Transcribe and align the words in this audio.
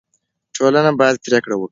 ټولنه 0.55 0.91
باید 0.99 1.17
پرېکړه 1.25 1.55
وکړي. 1.57 1.69